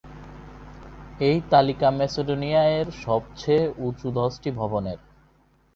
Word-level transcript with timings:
এই 1.19 1.37
তালিকা 1.49 1.87
ম্যাসেডোনিয়া 1.91 2.61
এর 2.77 2.87
সবচেয়ে 3.03 3.63
উচুঁ 3.79 4.11
দশটি 4.13 4.49
ভবনের। 4.51 4.99